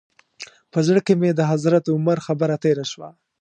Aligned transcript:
په 0.71 0.79
زړه 0.87 0.99
کې 1.05 1.13
مې 1.21 1.29
د 1.33 1.41
حضرت 1.51 1.85
عمر 1.95 2.17
خبره 2.27 2.55
تېره 2.63 2.85
شوه. 2.91 3.09